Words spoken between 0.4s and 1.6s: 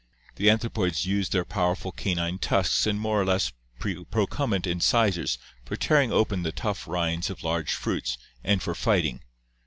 anthropoids use their